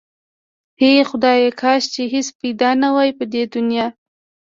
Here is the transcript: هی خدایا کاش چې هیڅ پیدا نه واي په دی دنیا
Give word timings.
هی 0.79 0.93
خدایا 1.09 1.49
کاش 1.61 1.83
چې 1.93 2.01
هیڅ 2.13 2.27
پیدا 2.39 2.69
نه 2.81 2.89
واي 2.95 3.11
په 3.19 3.25
دی 3.31 3.43
دنیا 3.53 3.87